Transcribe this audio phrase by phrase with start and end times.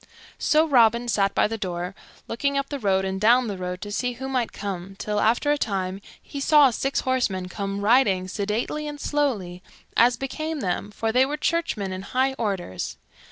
[0.39, 1.93] So Robin sat by the door,
[2.27, 5.51] looking up the road and down the road to see who might come, till, after
[5.51, 9.61] a time, he saw six horsemen come riding sedately and slowly,
[9.95, 12.97] as became them, for they were churchmen in high orders.